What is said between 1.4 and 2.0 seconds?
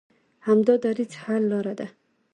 لاره ده.